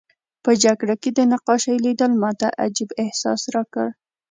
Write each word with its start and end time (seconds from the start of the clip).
په 0.43 0.51
جګړه 0.63 0.95
کې 1.01 1.09
د 1.13 1.19
نقاشۍ 1.33 1.75
لیدل 1.85 2.11
ماته 2.21 2.47
عجیب 2.63 2.89
احساس 3.03 3.41
راکړ 3.55 3.87